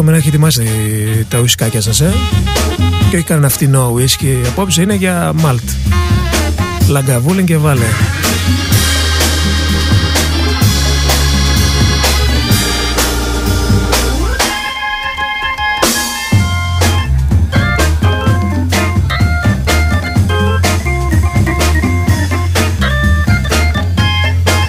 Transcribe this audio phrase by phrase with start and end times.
[0.00, 0.66] Εύχομαι να έχει ετοιμάσει
[1.28, 2.12] τα ουισκάκια σας ε;
[3.10, 4.40] Και όχι κανένα φτηνό ουίσκι.
[4.46, 5.60] Απόψε είναι για μάλτ.
[6.88, 7.84] Λαγκαβούλιν και βάλε.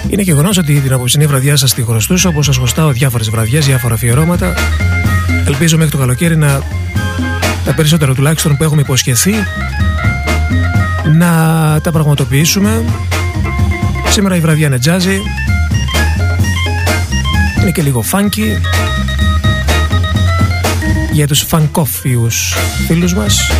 [0.08, 3.94] Είναι γεγονός ότι την απόψινή βραδιά σας τη χρωστούσα όπως σας χρωστάω διάφορες βραδιές, διάφορα
[3.94, 4.54] αφιερώματα.
[5.46, 6.62] Ελπίζω μέχρι το καλοκαίρι να
[7.64, 9.34] τα περισσότερα τουλάχιστον που έχουμε υποσχεθεί
[11.16, 11.28] να
[11.82, 12.84] τα πραγματοποιήσουμε.
[14.08, 15.20] Σήμερα η βραδιά είναι τζάζι.
[17.60, 18.58] Είναι και λίγο φάνκι
[21.12, 22.54] για τους φανκόφιους
[22.86, 23.50] φίλους μας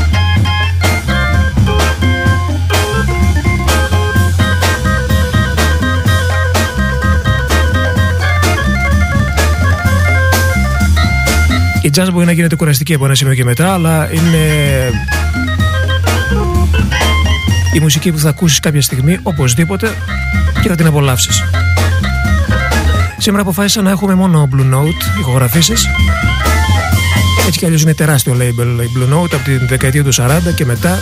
[11.91, 14.39] Η jazz μπορεί να γίνεται κουραστική από ένα σημείο και μετά, αλλά είναι
[17.75, 19.95] η μουσική που θα ακούσεις κάποια στιγμή οπωσδήποτε
[20.63, 21.43] και θα την απολαύσεις.
[23.19, 25.87] Σήμερα αποφάσισα να έχουμε μόνο Blue Note ηχογραφήσεις.
[27.47, 30.65] Έτσι κι αλλιώς είναι τεράστιο label η Blue Note από την δεκαετία του 40 και
[30.65, 30.99] μετά.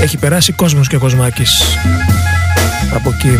[0.00, 1.62] Έχει περάσει κόσμος και κοσμάκης
[2.94, 3.38] από εκεί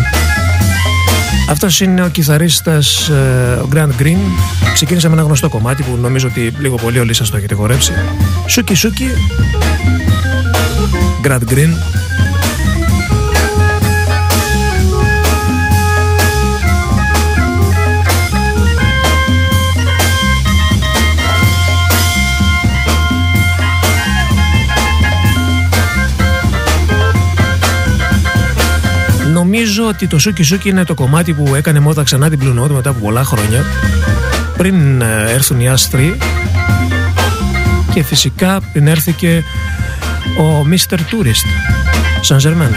[1.49, 4.17] αυτός είναι ο κιθαρίστας ε, ο Grand Green.
[4.73, 7.91] Ξεκίνησα με ένα γνωστό κομμάτι που νομίζω ότι λίγο πολύ όλοι σας το έχετε χορέψει.
[8.47, 9.07] Σούκι Σούκι.
[11.23, 11.69] Grand Green.
[29.53, 32.69] Νομίζω ότι το Σούκι Σούκι είναι το κομμάτι που έκανε μόδα ξανά την Blue Note
[32.69, 33.65] μετά από πολλά χρόνια
[34.57, 36.17] πριν ε, έρθουν οι άστροι
[37.93, 39.43] και φυσικά πριν έρθει και
[40.39, 40.95] ο Mr.
[40.95, 41.45] Tourist
[42.21, 42.75] Σαν Ζερμέν.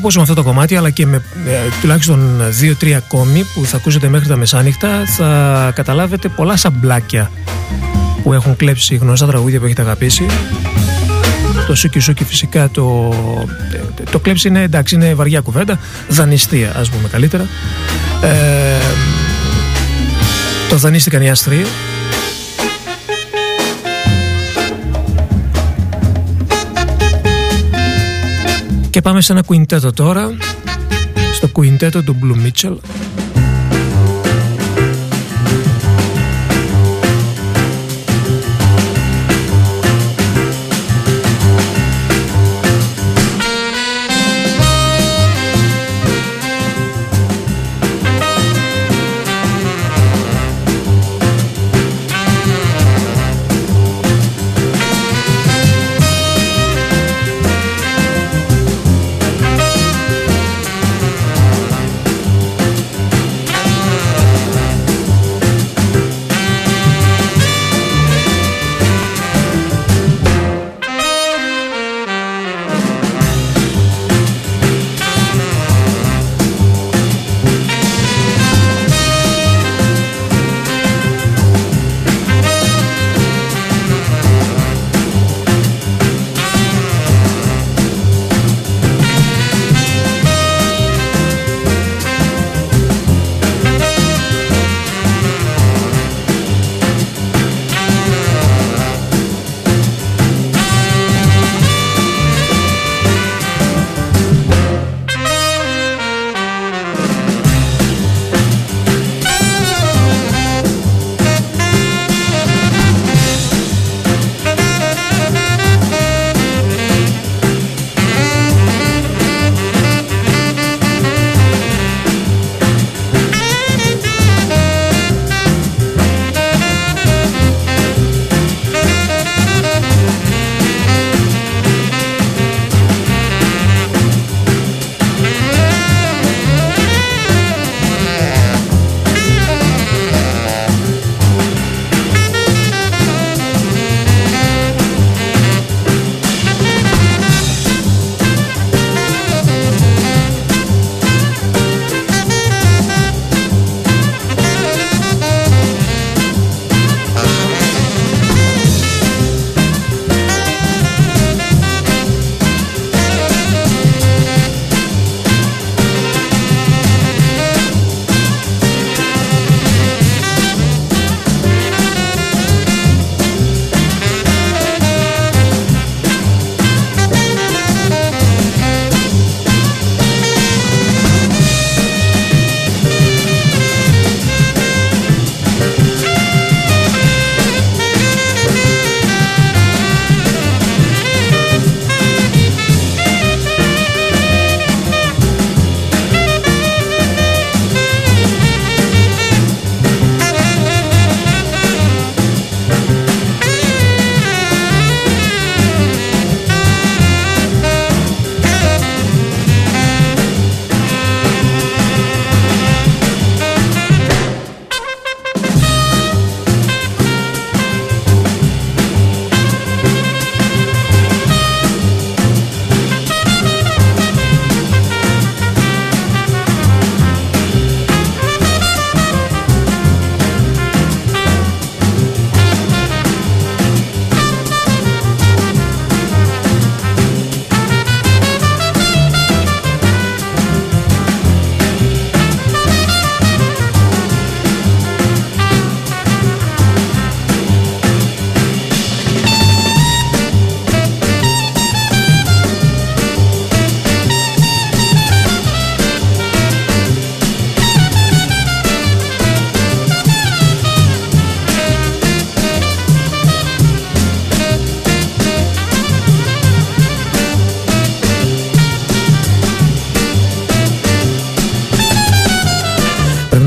[0.00, 1.16] Όπως με αυτό το κομμάτι αλλά και με
[1.46, 2.42] ε, τουλάχιστον
[2.82, 7.30] 2-3 ακόμη που θα ακούσετε μέχρι τα μεσάνυχτα θα καταλάβετε πολλά σαμπλάκια
[8.22, 10.26] που έχουν κλέψει γνωστά τραγούδια που έχετε αγαπήσει.
[11.66, 13.14] Το Σούκι Σούκι φυσικά το,
[14.10, 17.46] το κλέψει είναι εντάξει είναι βαριά κουβέντα δανειστία ας πούμε καλύτερα.
[18.22, 18.78] Ε,
[20.68, 21.64] το δανείστηκαν οι αστροί
[28.90, 30.36] Και πάμε σε ένα κουιντέτο τώρα,
[31.32, 32.76] στο κουιντέτο του Blue Mitchell.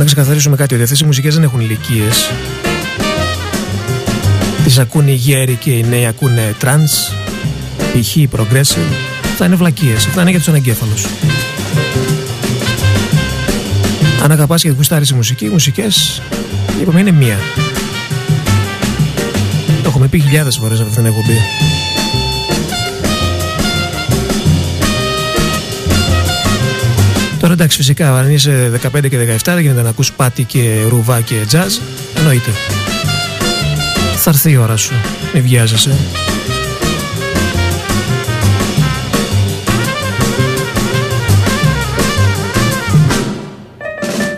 [0.03, 2.31] Να ξεκαθαρίσουμε κάτι, ότι αυτές οι μουσικές δεν έχουν ηλικίες.
[4.63, 7.13] Τις ακούνε οι γέροι και οι νέοι ακούνε trans,
[7.77, 8.15] π.χ.
[8.15, 8.93] progressive.
[9.31, 11.05] Αυτά είναι βλακίες, αυτά είναι για τους αναγκέφαλους.
[14.23, 16.21] Αν αγαπάς και γουστάρεις η μουσική, οι μουσικές,
[16.81, 17.37] είπαμε, είναι μία.
[19.65, 21.37] Το έχουμε πει χιλιάδες φορές από αυτήν την εκπομπή.
[27.43, 31.21] Τώρα εντάξει φυσικά αν είσαι 15 και 17 δεν γίνεται να ακούς πάτη και ρουβά
[31.21, 31.75] και τζαζ.
[32.17, 32.49] Εννοείται.
[34.15, 34.93] Θα έρθει η ώρα σου.
[35.33, 35.97] Μην βιάζεσαι.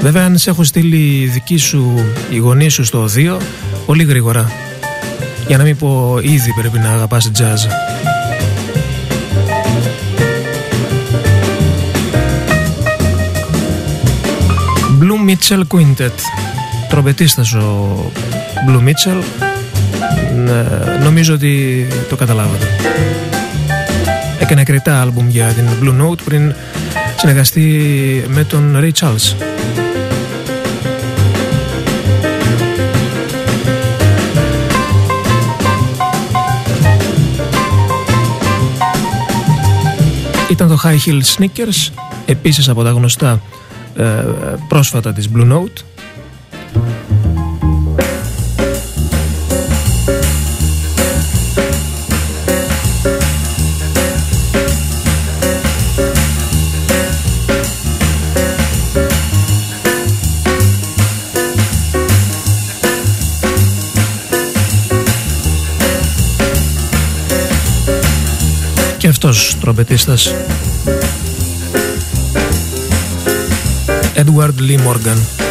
[0.01, 3.37] Βέβαια αν σε έχω στείλει δική σου η γονή σου στο 2
[3.85, 4.51] Πολύ γρήγορα.
[5.47, 7.65] Για να μην πω ήδη πρέπει να αγαπάς τζαζ
[15.25, 16.19] Blue Mitchell Quintet.
[16.89, 18.11] Τρομπετίστας ο
[18.67, 19.23] Blue Mitchell.
[20.35, 20.63] Ναι,
[21.03, 22.65] Νομίζω ότι το καταλάβατε.
[24.39, 26.53] Έκανε κριτά άλμπουμ για την Blue Note πριν
[27.17, 29.35] συνεργαστεί με τον Ray Charles.
[40.49, 41.91] Ήταν το High Heel Sneakers
[42.25, 43.54] επίσης από τα γνωστά ε,
[44.67, 45.83] πρόσφατα της Blue Note.
[68.97, 70.33] Και αυτός τρομπετίστας
[74.25, 75.44] Edward Lee Morgan.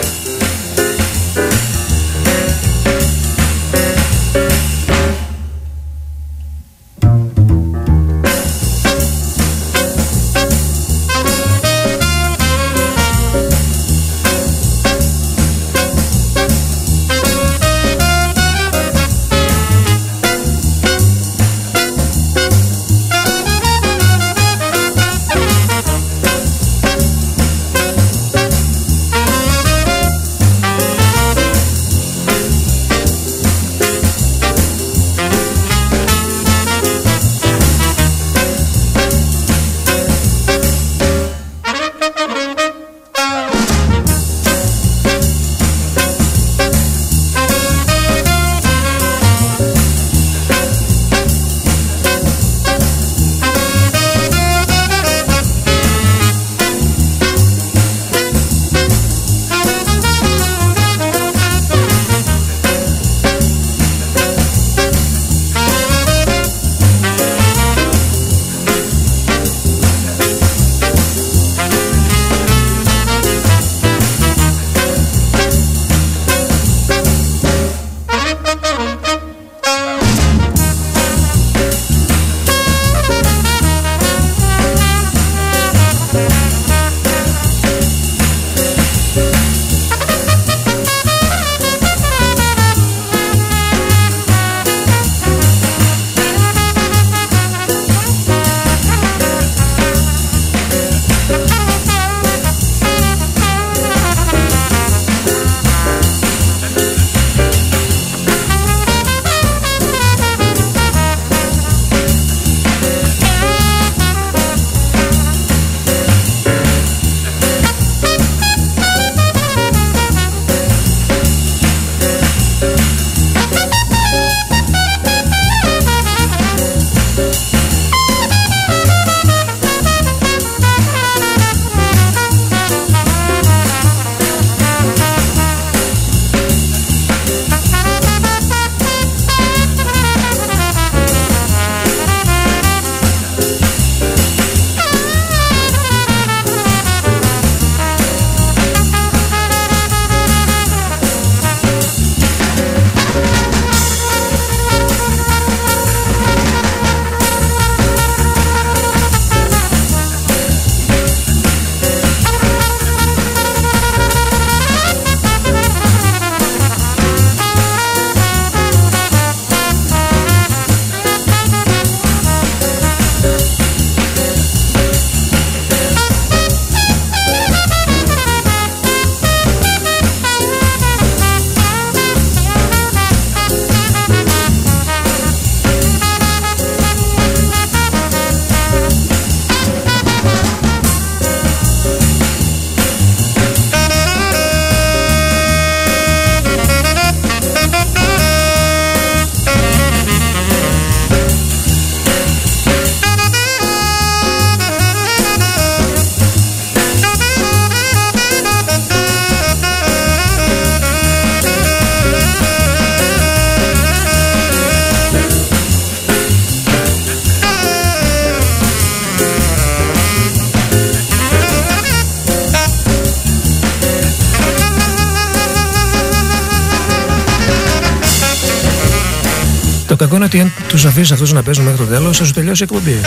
[230.75, 233.01] Τους αφήσει αυτούς να παίζουν μέχρι το τέλος, θα σου τελειώσει η εκπομπή.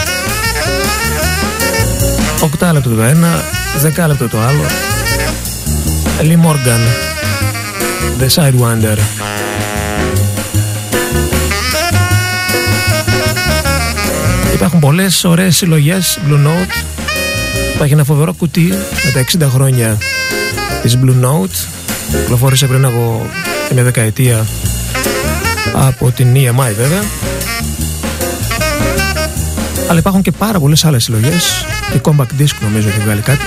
[2.59, 3.43] 8 λεπτό το ένα,
[3.81, 4.63] 10 λεπτό το άλλο.
[6.19, 6.81] Lee Morgan,
[8.19, 8.97] The Sidewinder.
[14.53, 16.85] Υπάρχουν πολλές ωραίες συλλογές Blue Note.
[17.75, 18.73] Υπάρχει ένα φοβερό κουτί
[19.05, 19.97] με τα 60 χρόνια
[20.81, 21.67] της Blue Note.
[22.11, 23.25] Κυκλοφόρησε πριν από
[23.73, 24.45] μια δεκαετία
[25.73, 27.03] από την EMI βέβαια.
[29.89, 31.65] Αλλά υπάρχουν και πάρα πολλές άλλες συλλογές.
[31.91, 33.43] Και Compact Disc νομίζω έχει βγάλει κάτι.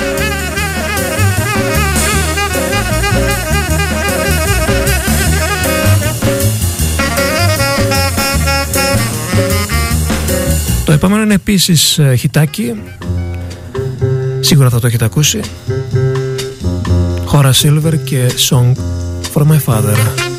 [10.84, 12.82] Το επόμενο είναι επίσης ε, χιτάκι.
[14.40, 15.40] Σίγουρα θα το έχετε ακούσει.
[17.24, 18.72] Χώρα Silver και Song
[19.34, 20.29] for my father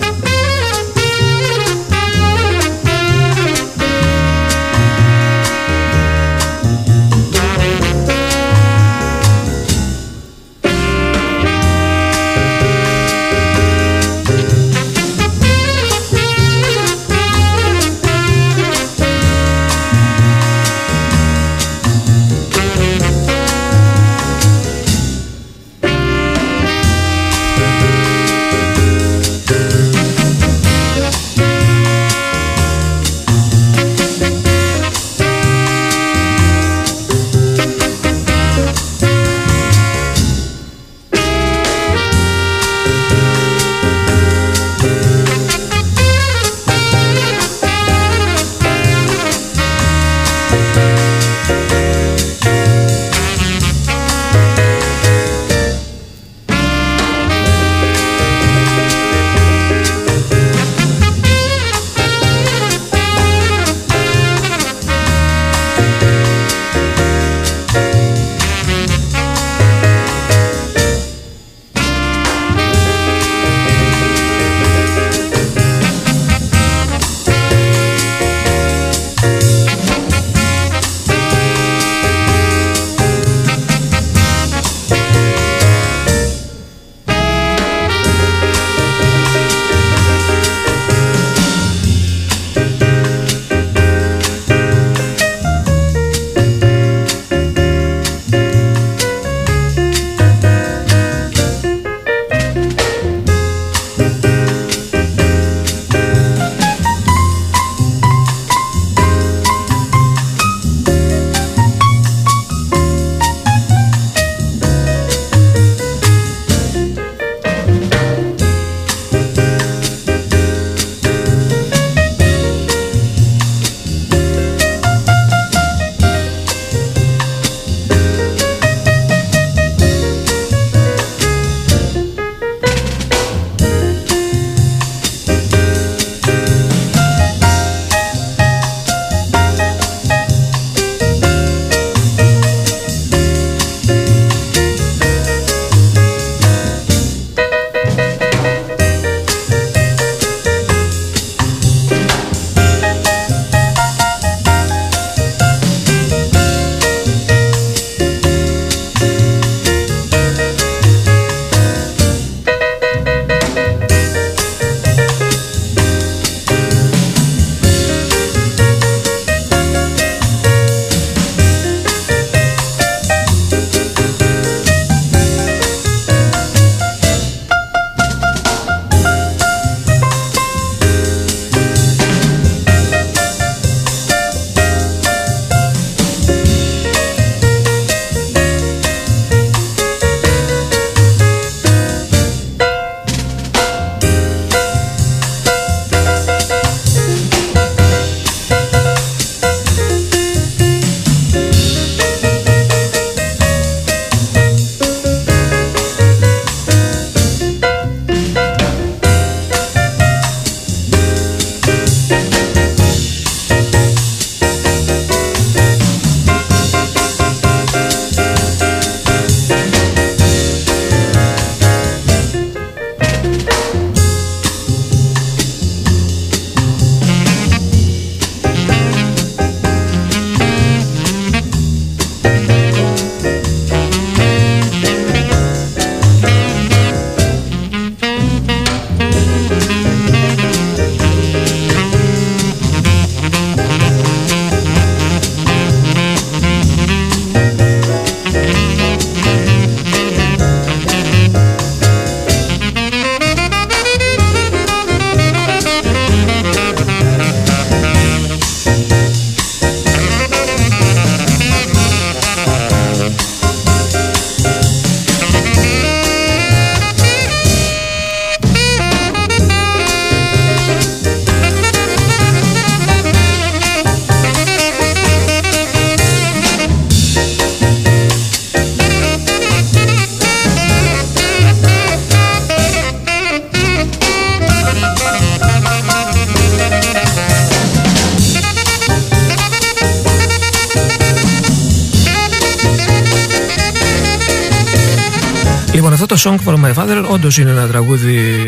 [296.24, 298.46] Song for My Father όντως είναι ένα τραγούδι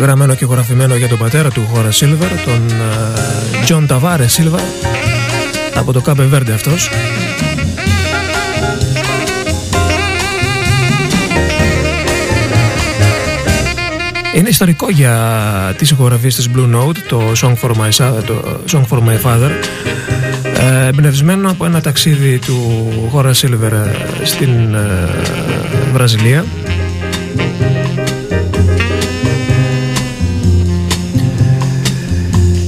[0.00, 2.72] γραμμένο και γραφημένο για τον πατέρα του Horace Silver, τον
[3.64, 4.60] John Tavares Silva,
[5.74, 6.90] από το Cape Verde αυτός.
[14.34, 18.98] Είναι ιστορικό για τις ηχογραφίες της Blue Note, το Song for My, το Song for
[18.98, 19.50] My Father,
[20.58, 23.72] ε, εμπνευσμένο από ένα ταξίδι του Horace Silver
[24.22, 25.08] στην ε,
[25.92, 26.44] Βραζιλία.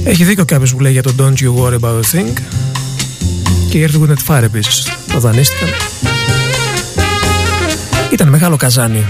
[0.03, 2.33] Έχει δίκιο κάποιος που λέει για το Don't You Worry About a Thing
[3.69, 5.69] και η Earth Wind Fire επίσης το δανείστηκαν.
[8.11, 9.05] Ήταν μεγάλο καζάνι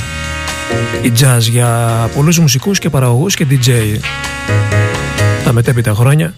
[1.02, 4.00] η jazz για πολλούς μουσικούς και παραγωγούς και DJ
[5.43, 6.34] τα μετέπειτα χρόνια.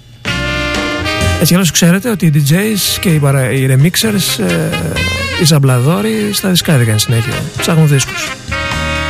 [1.41, 3.51] Έτσι άλλως ξέρετε ότι οι DJs και οι, παρα...
[3.51, 4.69] οι remixers, ε,
[5.41, 7.33] οι σαμπλαδόροι στα δισκάδικα συνέχεια.
[7.57, 8.38] Ψάχνουν δίσκους.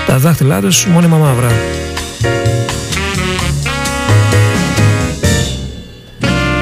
[0.07, 1.51] Τα δάχτυλά τους μόνιμα μαύρα.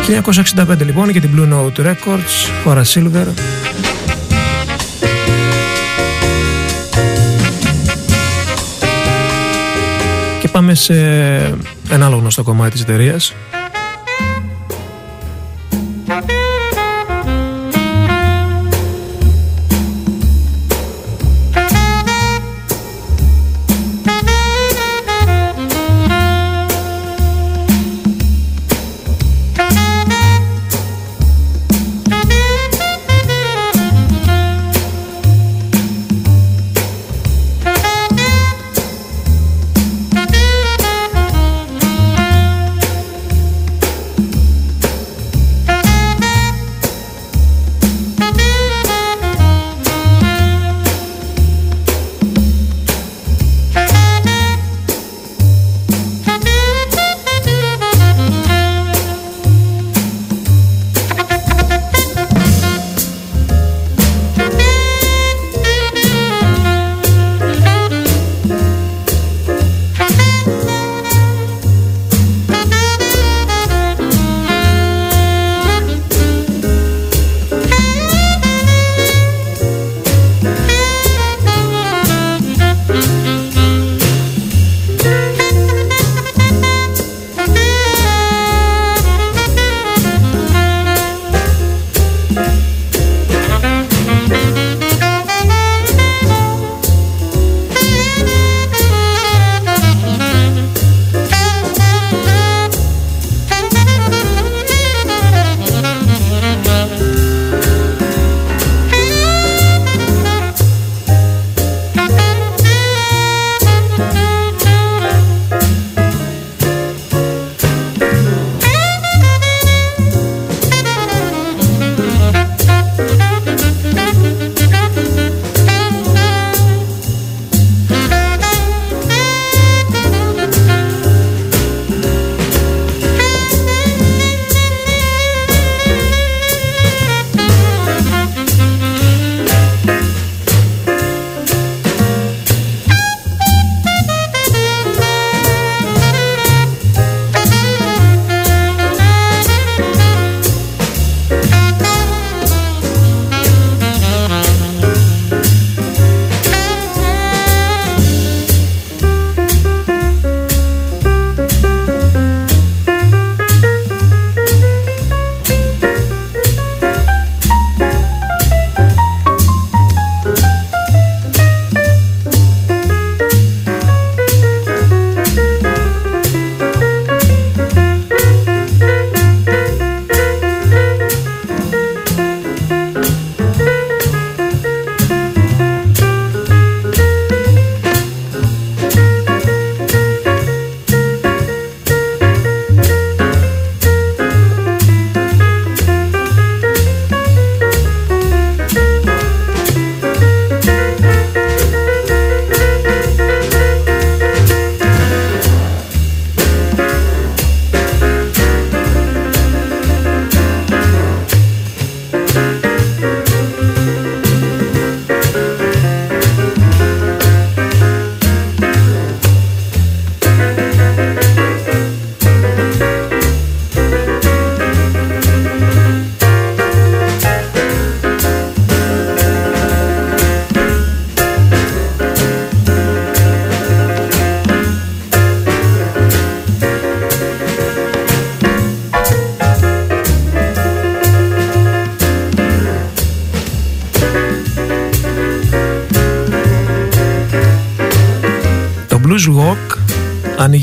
[0.08, 3.26] 1965 λοιπόν και την Blue Note Records, χώρα Silver,
[10.40, 10.94] και πάμε σε
[11.90, 13.34] ένα άλλο γνωστό κομμάτι της εταιρείας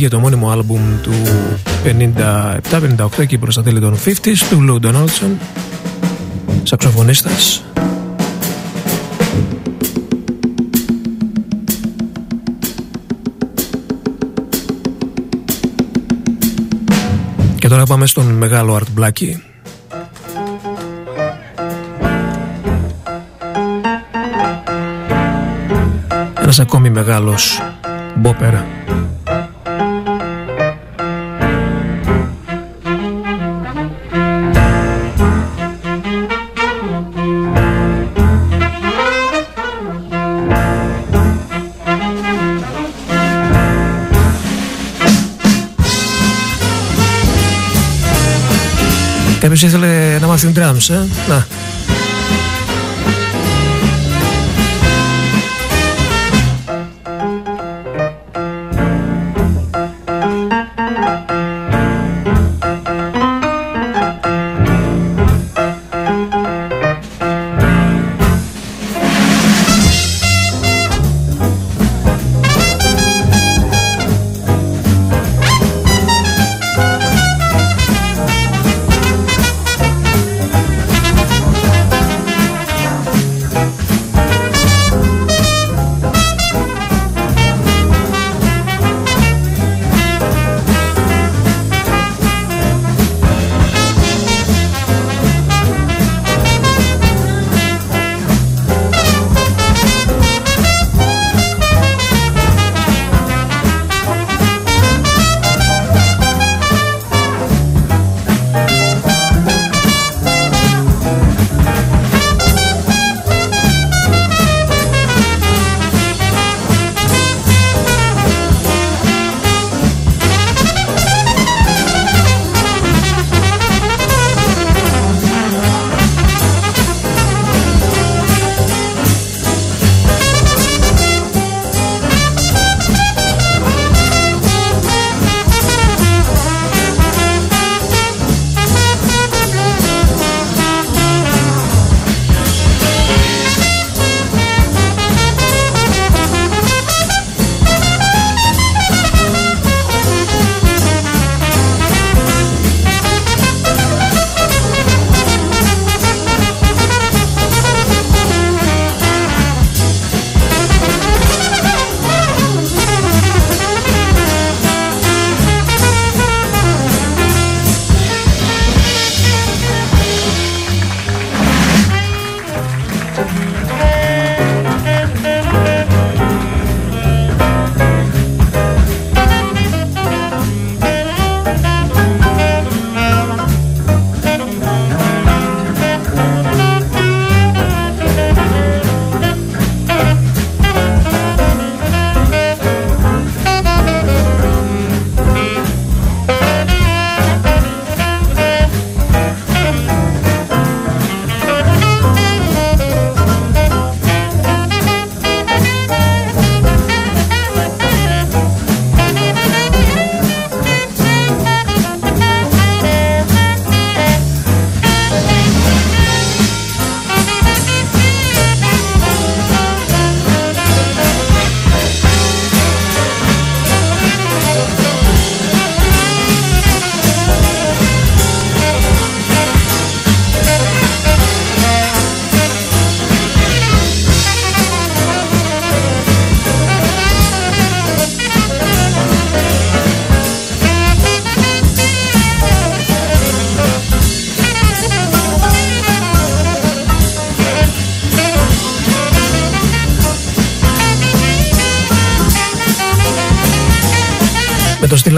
[0.04, 1.12] άνοιγε το μόνιμο άλμπουμ του
[3.20, 5.38] 57-58 και προς τα τέλη των 50s του Λου Ντόναλτσον
[6.62, 7.64] σαξοφωνίστας.
[17.58, 19.34] Και τώρα πάμε στον μεγάλο Art Blackie.
[26.40, 27.62] Ένας ακόμη μεγάλος
[28.14, 28.83] μπόπερα
[49.44, 51.46] Κάποιος ήθελε να μάθει drums, ε; Να.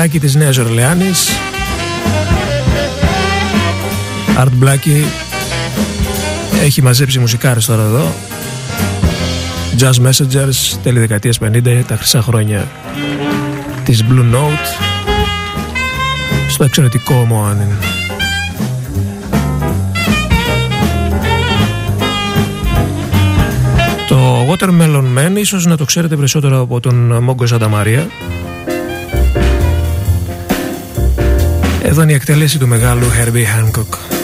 [0.06, 1.30] Στυλάκι της Νέας Ορλεάνης.
[4.38, 5.04] Art Blackie
[6.62, 8.12] έχει μαζέψει μουσικάρες τώρα εδώ.
[9.78, 12.68] Jazz Messengers τέλη δεκαετίας 50 τα χρυσά χρόνια
[13.84, 14.66] της Blue Note.
[16.48, 17.84] Στο εξαιρετικό Moanin
[24.08, 28.06] Το Watermelon Man ίσως να το ξέρετε περισσότερο από τον Μόγκο Σανταμαρία
[31.88, 34.15] Εδώ είναι η εκτέλεση του μεγάλου Herbie Hancock.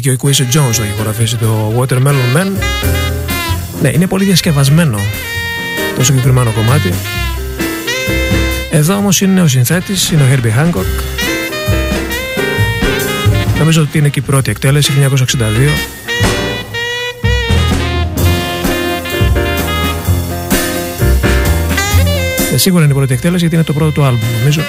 [0.00, 2.50] Λέτε ότι και ο Quincy Jones το έχει χωραφίσει το Watermelon Man.
[3.82, 4.98] Ναι, είναι πολύ διασκευασμένο
[5.96, 6.92] το συγκεκριμένο κομμάτι.
[8.70, 10.84] Εδώ όμως είναι ο συνθέτης, είναι ο Herbie Hancock.
[13.58, 15.14] Νομίζω ότι είναι και η πρώτη εκτέλεση, 1962.
[22.52, 24.60] Ε, σίγουρα είναι η πρώτη εκτέλεση γιατί είναι το πρώτο του άλμπουμ νομίζω.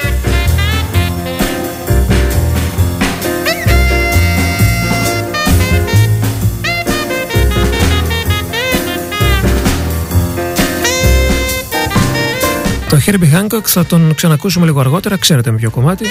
[13.06, 16.06] Herbie Hancock θα τον ξανακούσουμε λίγο αργότερα, ξέρετε με ποιο κομμάτι.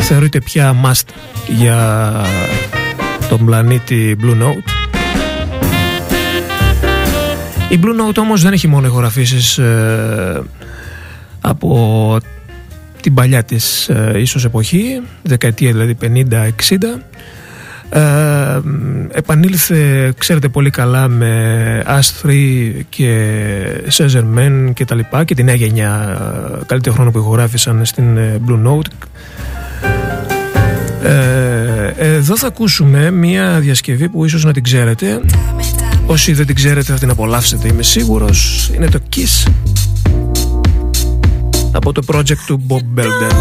[0.00, 1.08] Θεωρείται πια must
[1.48, 2.12] για
[3.28, 4.70] τον πλανήτη Blue Note.
[7.68, 10.42] Η Blue Note όμως δεν έχει μόνο ηχογραφήσεις ε,
[11.40, 12.18] από
[13.00, 16.50] την παλιά της ε, ίσως εποχή, δεκαετία δηλαδή 50-60.
[17.92, 18.60] Ε,
[19.12, 23.36] επανήλθε, ξέρετε πολύ καλά με As 3 και
[23.96, 26.18] Caesar Men και τα λοιπά και τη νέα γενιά
[26.60, 29.08] ε, καλύτερο χρόνο που ηχογράφησαν στην ε, Blue Note.
[31.96, 35.20] εδώ θα ακούσουμε μια διασκευή που ίσως να την ξέρετε.
[36.06, 38.70] Όσοι δεν την ξέρετε θα την απολαύσετε είμαι σίγουρος.
[38.74, 39.50] Είναι το Kiss
[41.72, 43.34] Από το project του Bob Belden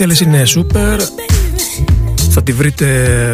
[0.00, 0.98] εκτέλεση είναι super.
[2.30, 3.32] Θα τη βρείτε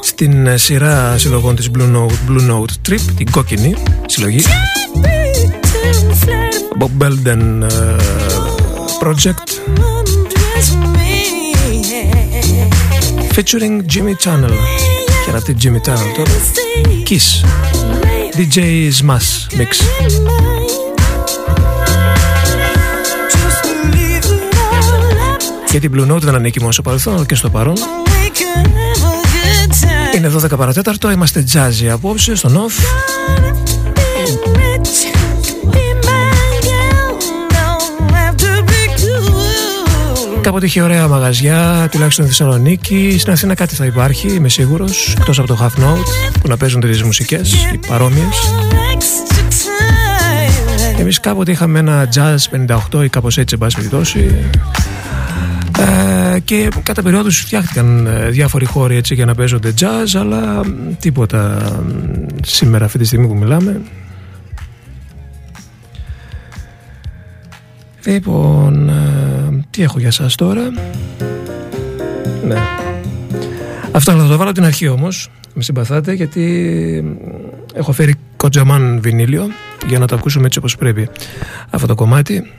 [0.00, 3.74] στην σειρά συλλογών της Blue Note, Blue Note Trip, την κόκκινη
[4.06, 4.42] συλλογή.
[6.78, 7.70] Bob Belden uh,
[9.02, 9.48] Project
[13.34, 14.52] featuring Jimmy Channel.
[15.24, 16.30] Χαιρετή Jimmy Channel τώρα.
[17.08, 17.44] Kiss.
[18.36, 18.58] DJ
[19.00, 20.55] Smash Mix.
[25.78, 27.74] Γιατί η Blue Note δεν ανήκει μόνο στο παρελθόν, αλλά και στο παρόν.
[30.16, 32.72] Είναι 12 παρατέταρτο, είμαστε jazzy απόψε, στο off.
[40.40, 43.16] Κάποτε είχε ωραία μαγαζιά, τουλάχιστον στη Θεσσαλονίκη.
[43.18, 45.14] Στην Αθήνα κάτι θα υπάρχει, είμαι σίγουρος.
[45.18, 48.36] Εκτός από το Half Note που να παίζουν τέτοιε μουσικές, οι παρόμοιες.
[50.98, 52.36] Εμείς κάποτε είχαμε ένα jazz
[52.94, 54.34] 58 ή κάπως έτσι, εν πάση περιπτώσει.
[55.78, 60.60] Ε, και κατά περίοδου φτιάχτηκαν ε, διάφοροι χώροι έτσι για να παίζονται jazz, αλλά
[61.00, 61.72] τίποτα
[62.42, 63.80] σήμερα αυτή τη στιγμή που μιλάμε.
[68.04, 70.70] Λοιπόν, ε, τι έχω για σας τώρα;
[72.46, 72.56] Ναι.
[73.92, 75.30] Αυτό θα το βάλω την αρχή όμως.
[75.54, 77.16] Με συμπαθάτε γιατί
[77.74, 79.46] έχω φέρει κοτζαμάν βινίλιο
[79.86, 81.08] για να το ακούσουμε έτσι όπως πρέπει
[81.70, 82.52] αυτό το κομμάτι.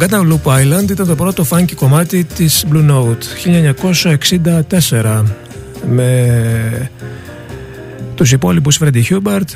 [0.00, 3.22] Guadalupe Island ήταν το πρώτο funky κομμάτι της Blue Note
[4.90, 5.22] 1964
[5.90, 6.90] με
[8.14, 9.48] τους υπόλοιπους Freddie Hubert,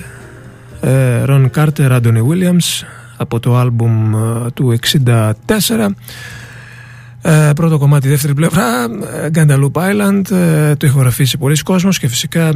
[1.26, 2.86] Ron Carter, Anthony Williams
[3.16, 4.14] από το άλμπουμ
[4.54, 5.32] του 64
[7.56, 8.86] πρώτο κομμάτι, δεύτερη πλευρά
[9.34, 10.22] Guadalupe Island
[10.76, 12.52] το ηχογραφήσει πολλοί κόσμος και φυσικά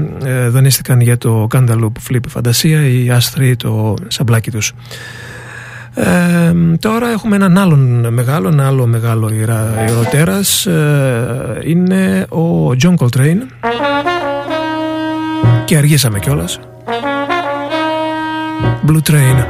[0.48, 4.72] δανείστηκαν για το Guadalupe Flip Φαντασία οι άστροι το σαμπλάκι τους
[5.98, 9.30] ε, τώρα έχουμε έναν άλλον μεγάλο, ένα άλλο μεγάλο
[9.86, 13.42] ιεροτέρας ε, είναι ο John Coltrane
[15.64, 16.60] και αργήσαμε κιόλας.
[18.86, 19.44] Blue Train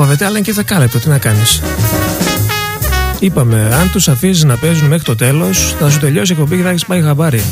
[0.00, 0.98] κόβεται, αλλά είναι και δεκάλεπτο.
[0.98, 1.62] Τι να κάνεις.
[3.18, 6.62] Είπαμε, αν τους αφήσεις να παίζουν μέχρι το τέλος, θα σου τελειώσει η εκπομπή και
[6.62, 7.42] θα έχεις πάει χαμπάρι.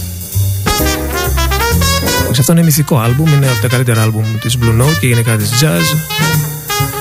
[2.38, 5.50] Αυτό είναι μυθικό άλμπουμ, είναι από τα καλύτερα άλμπουμ της Blue Note και γενικά της
[5.60, 5.98] jazz.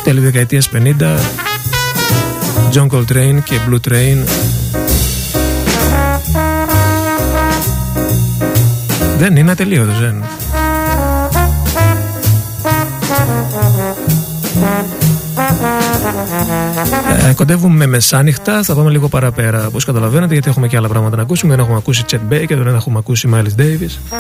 [0.04, 1.20] Τέλη δεκαετίας 50.
[2.74, 4.24] John Coltrane και Blue Train.
[9.18, 10.24] Δεν είναι ατελείωτος, δεν.
[17.30, 19.68] Ε, κοντεύουμε μεσάνυχτα, θα πάμε λίγο παραπέρα.
[19.68, 21.51] Όπως καταλαβαίνετε, γιατί έχουμε και άλλα πράγματα να ακούσουμε.
[21.51, 24.18] Δεν έχουμε ακούσει Chet Baker, δεν έχουμε ακούσει Miles Davis.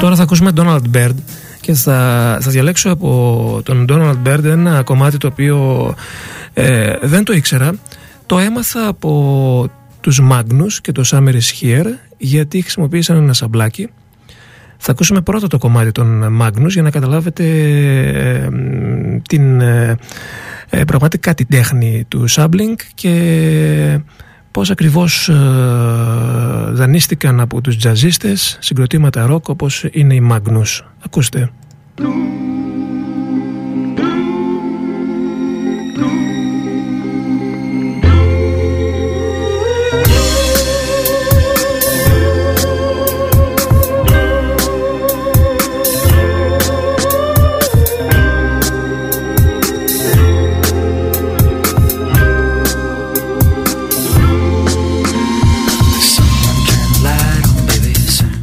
[0.00, 1.14] Τώρα θα ακούσουμε Donald Byrd
[1.60, 5.94] και θα, θα διαλέξω από τον Donald Byrd ένα κομμάτι το οποίο
[6.54, 7.72] ε, δεν το ήξερα.
[8.26, 9.70] Το έμαθα από
[10.00, 11.86] τους Magnus και το Summer is Here
[12.16, 13.88] γιατί χρησιμοποίησαν ένα σαμπλάκι
[14.78, 18.48] θα ακούσουμε πρώτα το κομμάτι των Magnus για να καταλάβετε ε,
[19.28, 19.96] την ε,
[20.70, 24.00] ε, πραγματικά την τέχνη του sampling και
[24.50, 25.30] πώς ακριβώς
[26.72, 30.80] δανείστηκαν από τους τζαζίστες συγκροτήματα ροκ όπως είναι οι Magnus.
[31.04, 31.50] Ακούστε.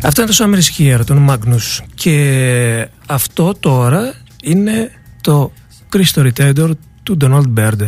[0.06, 1.86] Αυτό είναι το Summer Here, τον Magnus.
[1.96, 4.92] Και αυτό τώρα είναι
[5.22, 5.52] το
[5.94, 6.72] Christo Retender
[7.04, 7.88] του Donald Byrd.